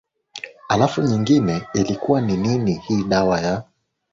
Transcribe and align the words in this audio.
alafu 0.69 1.01
nyingine 1.01 1.67
ilikuwa 1.73 2.21
ni 2.21 2.57
ni 2.57 2.73
hii 2.73 3.03
dawa 3.03 3.39
ya 3.41 3.63